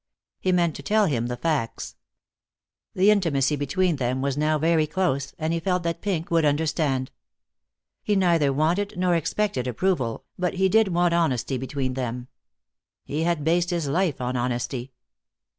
[0.39, 1.95] He meant to tell him the facts.
[2.95, 7.11] The intimacy between them was now very close, and he felt that Pink would understand.
[8.01, 12.29] He neither wanted nor expected approval, but he did want honesty between them.
[13.03, 14.91] He had based his life on honesty.